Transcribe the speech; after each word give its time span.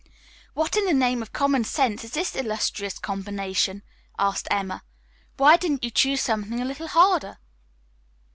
"What 0.55 0.75
in 0.75 0.85
the 0.85 0.95
name 0.95 1.21
of 1.21 1.31
common 1.31 1.63
sense 1.63 2.03
is 2.03 2.09
this 2.13 2.35
illustrious 2.35 2.97
combination?" 2.97 3.83
asked 4.17 4.47
Emma. 4.49 4.83
"Why 5.37 5.57
didn't 5.57 5.83
you 5.83 5.91
choose 5.91 6.21
something 6.21 6.59
a 6.59 6.65
little 6.65 6.87
harder." 6.87 7.37